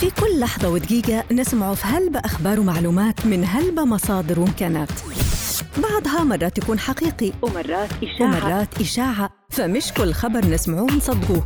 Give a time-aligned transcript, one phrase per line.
[0.00, 4.88] في كل لحظة ودقيقة نسمع في هلبة أخبار ومعلومات من هلبة مصادر وإمكانات.
[5.76, 8.46] بعضها مرات يكون حقيقي ومرات إشاعة.
[8.46, 9.30] ومرات إشاعة.
[9.50, 11.44] فمش كل خبر نسمعوه نصدقوه.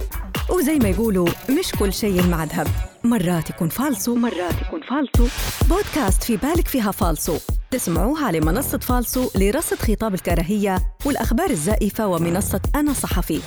[0.51, 2.67] وزي ما يقولوا مش كل شيء مع ذهب
[3.05, 4.13] مرات يكون فالصو.
[4.13, 5.29] ومرات يكون فالصو.
[5.69, 7.37] بودكاست في بالك فيها فالصو.
[7.71, 13.41] تسمعوه على منصة فالصو لرصد خطاب الكراهية والأخبار الزائفة ومنصة أنا صحفي.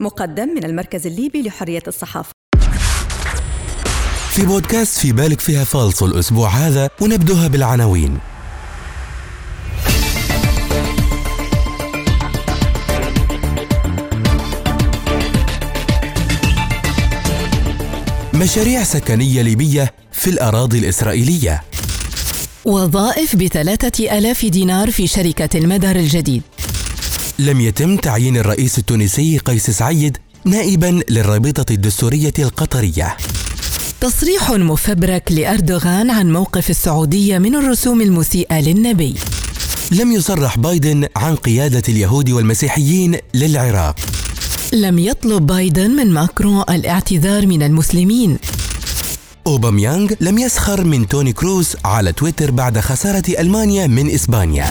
[0.00, 2.39] مقدم من المركز الليبي لحرية الصحافة.
[4.30, 8.18] في بودكاست في بالك فيها فالصو الأسبوع هذا ونبدوها بالعناوين.
[18.34, 21.62] مشاريع سكنية ليبية في الأراضي الإسرائيلية.
[22.64, 26.42] وظائف بثلاثة ألاف دينار في شركة المدار الجديد.
[27.38, 33.16] لم يتم تعيين الرئيس التونسي قيس سعيد نائبا للرابطة الدستورية القطرية.
[34.00, 39.14] تصريح مفبرك لأردوغان عن موقف السعودية من الرسوم المسيئة للنبي.
[39.92, 43.96] لم يصرح بايدن عن قيادة اليهود والمسيحيين للعراق.
[44.72, 48.38] لم يطلب بايدن من ماكرون الاعتذار من المسلمين.
[49.46, 54.70] أوباميانغ لم يسخر من توني كروس على تويتر بعد خسارة ألمانيا من إسبانيا.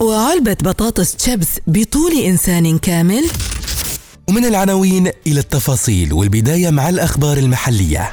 [0.00, 3.24] وعلبة بطاطس تشيبس بطول إنسان كامل.
[4.28, 8.12] ومن العناوين إلى التفاصيل والبداية مع الأخبار المحلية.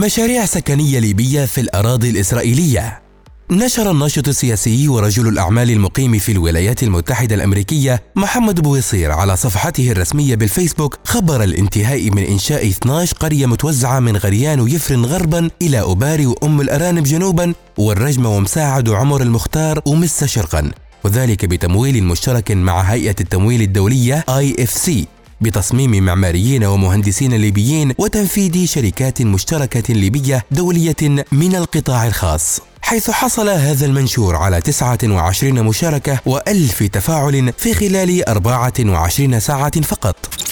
[0.00, 3.02] مشاريع سكنية ليبية في الأراضي الإسرائيلية.
[3.50, 10.34] نشر الناشط السياسي ورجل الأعمال المقيم في الولايات المتحدة الأمريكية محمد بويصير على صفحته الرسمية
[10.34, 16.60] بالفيسبوك خبر الانتهاء من إنشاء 12 قرية متوزعة من غريان ويفرن غربا إلى أباري وأم
[16.60, 20.70] الأرانب جنوبا والرجمة ومساعد وعمر المختار ومسة شرقا.
[21.04, 24.90] وذلك بتمويل مشترك مع هيئة التمويل الدولية IFC
[25.40, 33.86] بتصميم معماريين ومهندسين ليبيين وتنفيذ شركات مشتركة ليبية دولية من القطاع الخاص حيث حصل هذا
[33.86, 40.49] المنشور على 29 مشاركة وألف تفاعل في خلال 24 ساعة فقط.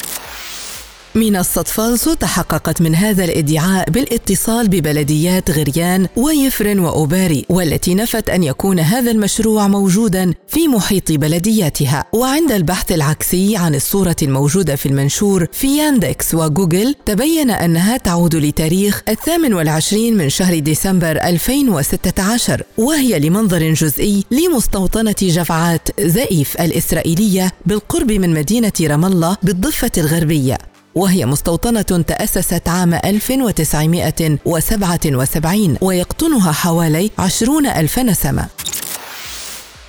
[1.14, 8.80] منصة فالسو تحققت من هذا الادعاء بالاتصال ببلديات غريان ويفرن وأوباري والتي نفت أن يكون
[8.80, 12.04] هذا المشروع موجودا في محيط بلدياتها.
[12.12, 19.02] وعند البحث العكسي عن الصورة الموجودة في المنشور في ياندكس وجوجل تبين أنها تعود لتاريخ
[19.08, 28.34] الثامن والعشرين من شهر ديسمبر 2016 وهي لمنظر جزئي لمستوطنة جفعات زئيف الإسرائيلية بالقرب من
[28.34, 30.58] مدينة رام الله بالضفة الغربية.
[30.98, 38.46] وهي مستوطنة تأسست عام 1977 ويقطنها حوالي عشرون ألف نسمة.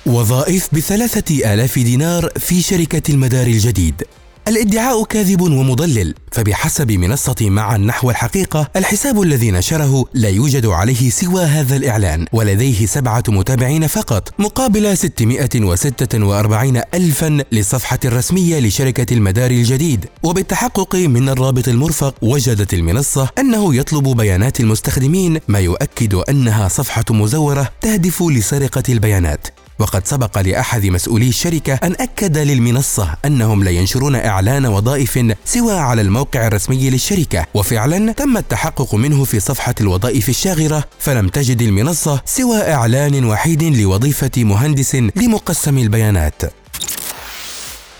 [0.06, 4.02] وظائف بثلاثة آلاف دينار في شركة المدار الجديد.
[4.48, 11.42] الإدعاء كاذب ومضلل فبحسب منصة معا نحو الحقيقة الحساب الذي نشره لا يوجد عليه سوى
[11.42, 20.06] هذا الإعلان ولديه سبعة متابعين فقط مقابل 646 ألفا للصفحة الرسمية لشركة المدار الجديد.
[20.22, 27.70] وبالتحقق من الرابط المرفق وجدت المنصة أنه يطلب بيانات المستخدمين ما يؤكد أنها صفحة مزورة
[27.80, 29.46] تهدف لسرقة البيانات.
[29.80, 36.02] وقد سبق لأحد مسؤولي الشركة أن أكد للمنصة أنهم لا ينشرون إعلان وظائف سوى على
[36.02, 37.46] الموقع الرسمي للشركة.
[37.54, 44.30] وفعلا تم التحقق منه في صفحة الوظائف الشاغرة فلم تجد المنصة سوى إعلان وحيد لوظيفة
[44.36, 46.42] مهندس لمقسم البيانات.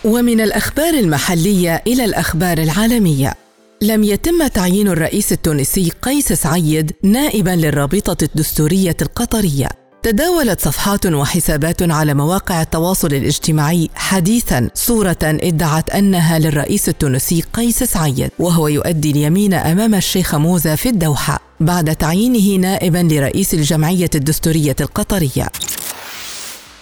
[0.05, 3.35] ومن الأخبار المحلية إلى الأخبار العالمية.
[3.83, 9.80] لم يتم تعيين الرئيس التونسي قيس سعيد نائبا للرابطة الدستورية القطرية.
[10.03, 18.31] تداولت صفحات وحسابات على مواقع التواصل الاجتماعي حديثا صورة ادعت أنها للرئيس التونسي قيس سعيد
[18.39, 25.47] وهو يؤدي اليمين أمام الشيخ موزة في الدوحة بعد تعيينه نائبا لرئيس الجمعية الدستورية القطرية.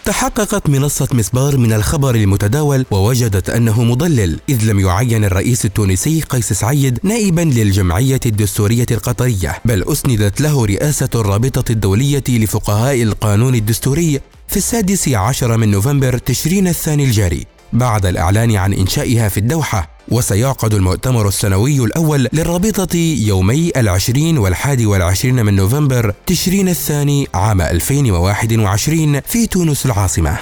[0.09, 6.53] تحققت منصة مسبار من الخبر المتداول ووجدت أنه مضلل إذ لم يعين الرئيس التونسي قيس
[6.53, 14.57] سعيد نائبا للجمعية الدستورية القطرية بل أسندت له رئاسة الرابطة الدولية لفقهاء القانون الدستوري في
[14.57, 19.98] السادس عشر من نوفمبر تشرين الثاني الجاري بعد الإعلان عن إنشائها في الدوحة.
[20.11, 29.21] وسيعقد المؤتمر السنوي الأول للرابطة يومي العشرين والحادي والعشرين من نوفمبر تشرين الثاني عام 2021
[29.21, 30.39] في تونس العاصمة.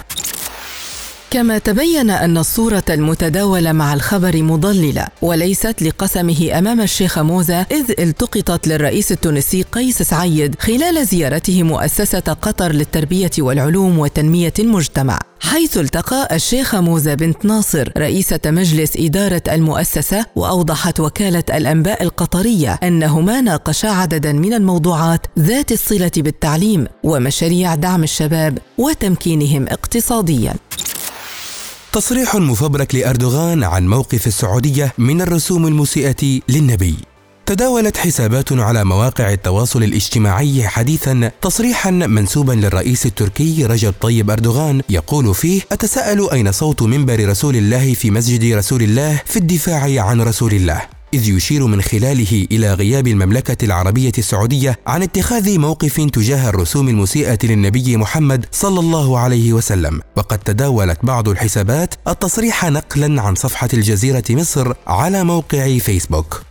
[1.36, 8.68] كما تبين أن الصورة المتداولة مع الخبر مضللة وليست لقسمه أمام الشيخ موزة إذ التقطت
[8.68, 15.18] للرئيس التونسي قيس سعيد خلال زيارته مؤسسة قطر للتربية والعلوم وتنمية المجتمع.
[15.40, 23.40] حيث التقى الشيخ موزة بنت ناصر رئيسة مجلس إدارة المؤسسة وأوضحت وكالة الأنباء القطرية أنهما
[23.40, 30.54] ناقشا عددا من الموضوعات ذات الصلة بالتعليم ومشاريع دعم الشباب وتمكينهم اقتصاديا.
[31.92, 36.94] تصريح مفبرك لأردوغان عن موقف السعودية من الرسوم المسيئة للنبي.
[37.46, 45.34] تداولت حسابات على مواقع التواصل الاجتماعي حديثا تصريحا منسوبا للرئيس التركي رجب طيب أردوغان يقول
[45.34, 50.52] فيه أتساءل أين صوت منبر رسول الله في مسجد رسول الله في الدفاع عن رسول
[50.52, 56.88] الله؟ إذ يشير من خلاله إلى غياب المملكة العربية السعودية عن اتخاذ موقف تجاه الرسوم
[56.88, 63.68] المسيئة للنبي محمد صلى الله عليه وسلم، وقد تداولت بعض الحسابات التصريح نقلا عن صفحة
[63.74, 66.42] الجزيرة مصر على موقع فيسبوك.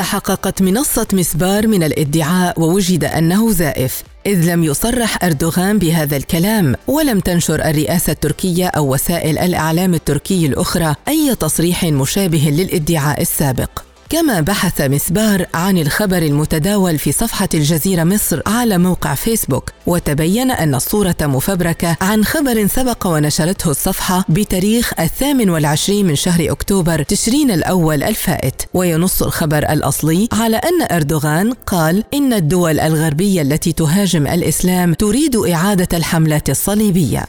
[0.00, 7.20] تحققت منصة مسبار من الادعاء ووجد أنه زائف إذ لم يصرح أردوغان بهذا الكلام ولم
[7.20, 13.89] تنشر الرئاسة التركية أو وسائل الإعلام التركي الأخرى أي تصريح مشابه للادعاء السابق.
[14.10, 20.74] كما بحث مسبار عن الخبر المتداول في صفحة الجزيرة مصر على موقع فيسبوك وتبين أن
[20.74, 28.02] الصورة مفبركة عن خبر سبق ونشرته الصفحة بتاريخ الثامن والعشرين من شهر أكتوبر تشرين الأول
[28.02, 28.62] الفائت.
[28.74, 35.98] وينص الخبر الأصلي على أن أردوغان قال إن الدول الغربية التي تهاجم الإسلام تريد إعادة
[35.98, 37.26] الحملة الصليبية.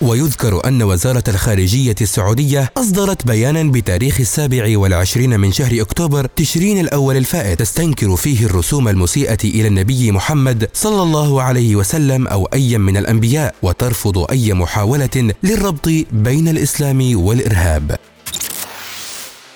[0.00, 7.16] ويذكر أن وزارة الخارجية السعودية أصدرت بيانا بتاريخ السابع والعشرين من شهر أكتوبر تشرين الأول
[7.16, 12.96] الفائت تستنكر فيه الرسوم المسيئة إلى النبي محمد صلى الله عليه وسلم أو أي من
[12.96, 17.96] الأنبياء وترفض أي محاولة للربط بين الإسلام والإرهاب.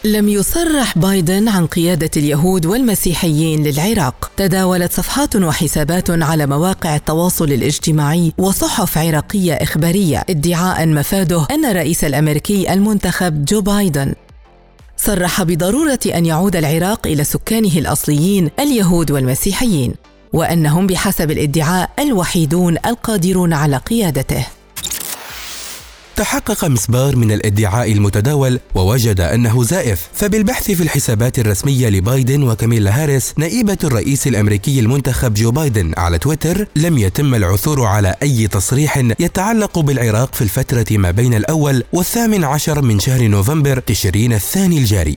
[0.05, 4.31] لم يصرح بايدن عن قيادة اليهود والمسيحيين للعراق.
[4.37, 12.73] تداولت صفحات وحسابات على مواقع التواصل الاجتماعي وصحف عراقية إخبارية ادعاء مفاده أن الرئيس الأمريكي
[12.73, 14.15] المنتخب جو بايدن
[14.97, 19.95] صرح بضرورة أن يعود العراق إلى سكانه الأصليين اليهود والمسيحيين،
[20.33, 24.47] وأنهم بحسب الادعاء الوحيدون القادرون على قيادته.
[26.23, 30.09] تحقق مسبار من الادعاء المتداول ووجد أنه زائف.
[30.15, 36.67] فبالبحث في الحسابات الرسمية لبايدن وكاميلا هاريس نائبة الرئيس الأمريكي المنتخب جو بايدن على تويتر
[36.77, 42.83] لم يتم العثور على أي تصريح يتعلق بالعراق في الفترة ما بين الأول والثامن عشر
[42.83, 45.17] من شهر نوفمبر تشرين الثاني الجاري.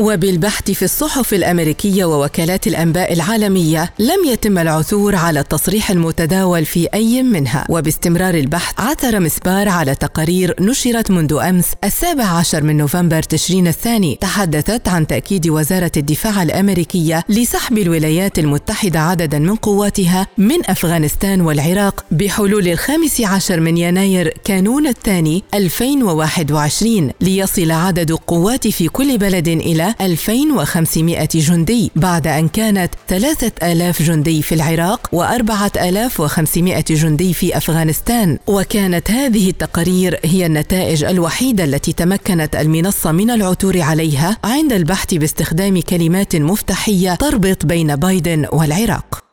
[0.00, 7.22] وبالبحث في الصحف الأمريكية ووكالات الأنباء العالمية لم يتم العثور على التصريح المتداول في أي
[7.22, 7.66] منها.
[7.68, 14.18] وباستمرار البحث عثر مسبار على تقارير نشرت منذ أمس السابع عشر من نوفمبر تشرين الثاني.
[14.20, 22.04] تحدثت عن تأكيد وزارة الدفاع الأمريكية لسحب الولايات المتحدة عددا من قواتها من أفغانستان والعراق
[22.10, 29.89] بحلول الخامس عشر من يناير كانون الثاني 2021 ليصل عدد القوات في كل بلد إلى
[30.00, 38.38] 2500 جندي بعد أن كانت 3000 جندي في العراق و4500 جندي في أفغانستان.
[38.46, 45.80] وكانت هذه التقارير هي النتائج الوحيدة التي تمكنت المنصة من العثور عليها عند البحث باستخدام
[45.80, 49.29] كلمات مفتاحية تربط بين بايدن والعراق.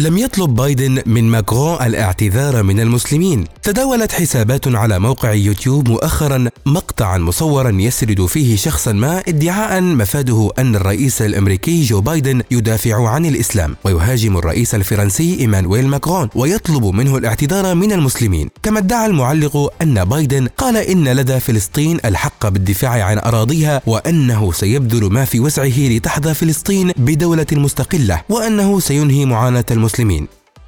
[0.00, 3.44] لم يطلب بايدن من ماكرون الاعتذار من المسلمين.
[3.62, 10.76] تداولت حسابات على موقع يوتيوب مؤخرا مقطعا مصورا يسرد فيه شخصا ما ادعاء مفاده أن
[10.76, 13.76] الرئيس الأمريكي جو بايدن يدافع عن الإسلام.
[13.84, 18.48] ويهاجم الرئيس الفرنسي إيمانويل ماكرون ويطلب منه الاعتذار من المسلمين.
[18.62, 25.12] كما ادعى المعلق أن بايدن قال إن لدى فلسطين الحق بالدفاع عن أراضيها وأنه سيبذل
[25.12, 29.89] ما في وسعه لتحظى فلسطين بدولة مستقلة وأنه سينهي معاناة المسلمين.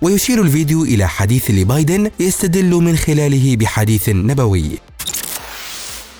[0.02, 4.78] ويشير الفيديو إلى حديث لبايدن يستدل من خلاله بحديث نبوي.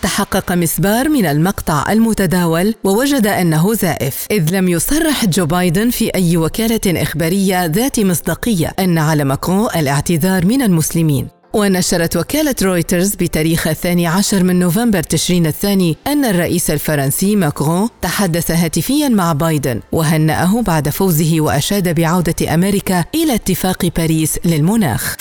[0.02, 6.36] تحقق مسبار من المقطع المتداول ووجد أنه زائف إذ لم يصرح جو بايدن في أي
[6.36, 11.41] وكالة إخبارية ذات مصداقية أن على ماكرون الاعتذار من المسلمين.
[11.54, 18.50] ونشرت وكالة رويترز بتاريخ الثاني عشر من نوفمبر تشرين الثاني أن الرئيس الفرنسي ماكرون تحدث
[18.50, 25.16] هاتفيا مع بايدن وهنأه بعد فوزه وأشاد بعودة أمريكا إلى اتفاق باريس للمناخ.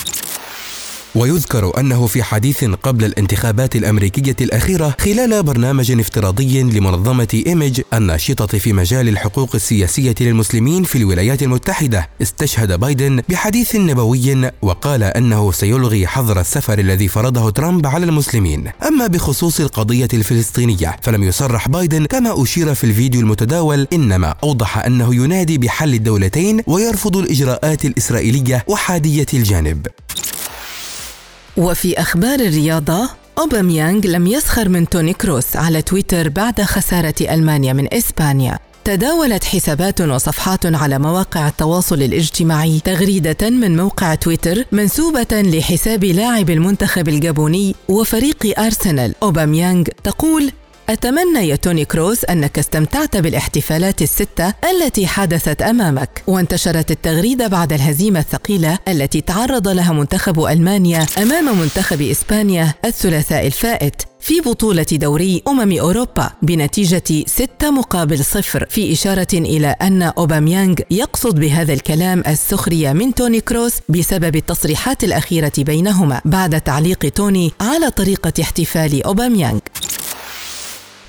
[1.14, 8.72] ويذكر أنه في حديث قبل الانتخابات الأمريكية الأخيرة خلال برنامج افتراضي لمنظمة إيمج الناشطة في
[8.72, 12.08] مجال الحقوق السياسية للمسلمين في الولايات المتحدة.
[12.22, 18.70] استشهد بايدن بحديث نبوي وقال أنه سيلغي حظر السفر الذي فرضه ترامب على المسلمين.
[18.88, 25.14] أما بخصوص القضية الفلسطينية فلم يصرح بايدن كما أشير في الفيديو المتداول إنما أوضح أنه
[25.14, 29.86] ينادي بحل الدولتين ويرفض الإجراءات الإسرائيلية وحادية الجانب.
[31.56, 37.94] وفي أخبار الرياضة أوباميانغ لم يسخر من توني كروس على تويتر بعد خسارة ألمانيا من
[37.94, 38.58] إسبانيا.
[38.84, 47.08] تداولت حسابات وصفحات على مواقع التواصل الاجتماعي تغريدة من موقع تويتر منسوبة لحساب لاعب المنتخب
[47.08, 49.14] الجابوني وفريق أرسنال.
[49.22, 50.52] أوباميانغ تقول
[50.88, 58.18] أتمنى يا توني كروس أنك استمتعت بالاحتفالات الستة التي حدثت أمامك وانتشرت التغريدة بعد الهزيمة
[58.20, 65.78] الثقيلة التي تعرض لها منتخب ألمانيا أمام منتخب إسبانيا الثلاثاء الفائت في بطولة دوري أمم
[65.78, 73.14] أوروبا بنتيجة ستة مقابل صفر في إشارة إلى أن أوباميانغ يقصد بهذا الكلام السخرية من
[73.14, 79.58] توني كروس بسبب التصريحات الأخيرة بينهما بعد تعليق توني على طريقة احتفال أوباميانغ.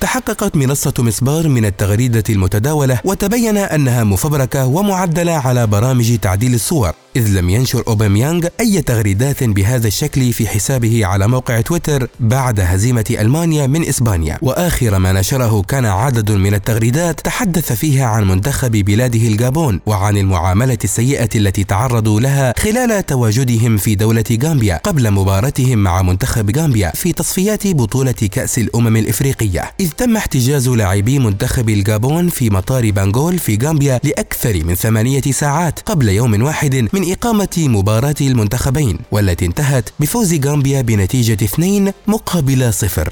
[0.03, 6.93] تحققت منصة مسبار من التغريدة المتداولة وتبين أنها مفبركة ومعدلة على برامج تعديل الصور.
[7.15, 13.05] إذ لم ينشر أوباميانغ أي تغريدات بهذا الشكل في حسابه على موقع تويتر بعد هزيمة
[13.09, 14.37] ألمانيا من إسبانيا.
[14.41, 20.77] وآخر ما نشره كان عدد من التغريدات تحدث فيها عن منتخب بلاده الجابون وعن المعاملة
[20.83, 27.13] السيئة التي تعرضوا لها خلال تواجدهم في دولة غامبيا قبل مباراتهم مع منتخب غامبيا في
[27.13, 29.71] تصفيات بطولة كأس الأمم الإفريقية.
[29.79, 35.79] إذ تم احتجاز لاعبي منتخب الجابون في مطار بانغول في غامبيا لأكثر من ثمانية ساعات
[35.79, 42.73] قبل يوم واحد من من إقامة مباراة المنتخبين والتي انتهت بفوز غامبيا بنتيجة 2 مقابل
[42.73, 43.09] صفر.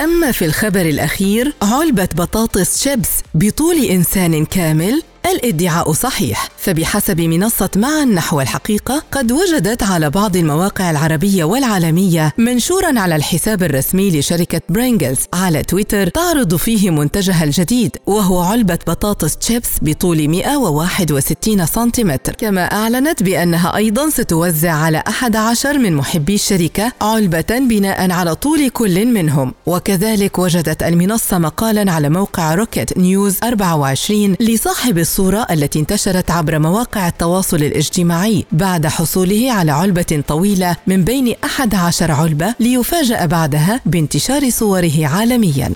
[0.00, 8.04] أما في الخبر الأخير علبة بطاطس شيبس بطول إنسان كامل الإدعاء صحيح فبحسب منصة معا
[8.04, 15.18] نحو الحقيقة قد وجدت على بعض المواقع العربية والعالمية منشورا على الحساب الرسمي لشركة برينجلز
[15.34, 22.32] على تويتر تعرض فيه منتجها الجديد وهو علبة بطاطس تشيبس بطول 161 سنتيمتر.
[22.32, 29.06] كما أعلنت بأنها أيضا ستوزع على 11 من محبي الشركة علبة بناء على طول كل
[29.06, 29.54] منهم.
[29.66, 37.08] وكذلك وجدت المنصة مقالا على موقع روكيت نيوز 24 لصاحب الصورة التي انتشرت عبر مواقع
[37.08, 44.92] التواصل الاجتماعي بعد حصوله على علبة طويلة من بين 11 علبة ليفاجأ بعدها بانتشار صوره
[45.06, 45.72] عالميا.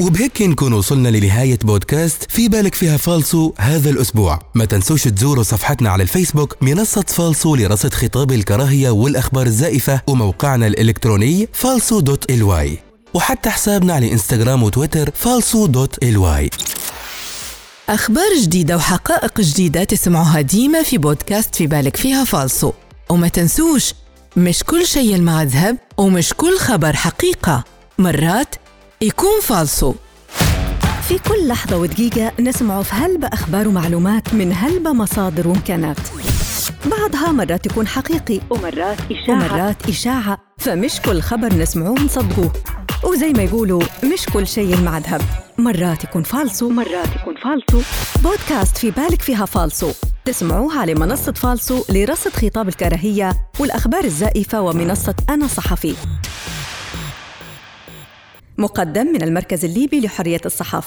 [0.00, 2.26] وبهيك نكون وصلنا لنهاية بودكاست.
[2.28, 4.38] في بالك فيها فالسو هذا الأسبوع.
[4.54, 11.48] ما تنسوش تزوروا صفحتنا على الفيسبوك منصة فالسو لرصد خطاب الكراهية والأخبار الزائفة وموقعنا الإلكتروني
[11.52, 12.78] فالسو dot LY
[13.14, 16.50] وحتى حسابنا على إنستغرام وتويتر فالسو dot LY
[17.90, 22.72] أخبار جديدة وحقائق جديدة تسمعوها ديما في بودكاست في بالك فيها فالصو
[23.08, 23.94] وما تنسوش
[24.36, 27.64] مش كل شي يلمع ذهب ومش كل خبر حقيقة.
[27.98, 28.54] مرات
[29.00, 29.94] يكون فالصو
[31.08, 35.96] في كل لحظة ودقيقة نسمع في هلبة أخبار ومعلومات من هلبة مصادر وإمكانات.
[36.86, 39.36] بعضها مرات يكون حقيقي ومرات إشاعة.
[39.36, 40.38] ومرات إشاعة.
[40.58, 42.52] فمش كل خبر نسمعوه نصدقوه
[43.04, 45.20] وزي ما يقولوا مش كل شيء مع ذهب
[45.58, 47.82] مرات يكون فالسو ومرات يكون فالسو
[48.22, 49.92] بودكاست في بالك فيها فالسو
[50.24, 55.94] تسمعوه على منصة فالسو لرصد خطاب الكراهية والأخبار الزائفة ومنصة أنا صحفي.
[58.58, 60.78] مقدم من المركز الليبي لحرية الصحافة.